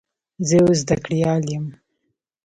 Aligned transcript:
زه 0.47 0.53
یو 0.61 0.69
زده 0.81 0.95
کړیال 1.03 1.43
یم. 1.53 1.65